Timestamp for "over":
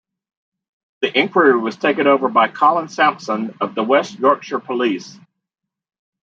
2.07-2.27